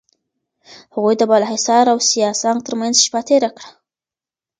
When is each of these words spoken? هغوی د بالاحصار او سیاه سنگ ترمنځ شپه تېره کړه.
هغوی 0.93 1.15
د 1.17 1.23
بالاحصار 1.29 1.85
او 1.93 1.97
سیاه 2.09 2.35
سنگ 2.41 2.59
ترمنځ 2.67 2.95
شپه 3.05 3.21
تېره 3.27 3.49
کړه. 3.57 3.69